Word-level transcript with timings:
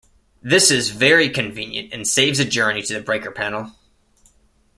This 0.41 0.71
is 0.71 0.89
very 0.89 1.29
convenient 1.29 1.93
and 1.93 2.07
saves 2.07 2.39
a 2.39 2.45
journey 2.45 2.81
to 2.81 2.93
the 2.95 3.01
breaker 3.01 3.29
panel. 3.29 3.71